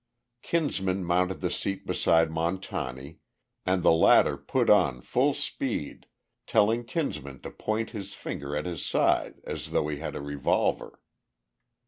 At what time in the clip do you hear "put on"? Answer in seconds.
4.35-4.99